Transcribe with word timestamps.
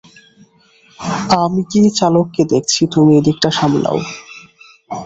আমি 1.37 1.61
গিয়ে 1.71 1.89
চালককে 1.99 2.43
দেখছি, 2.53 2.81
তুমি 2.93 3.11
এদিকটা 3.19 3.49
সামলাও। 3.51 3.97